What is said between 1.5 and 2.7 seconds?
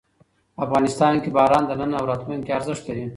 د نن او راتلونکي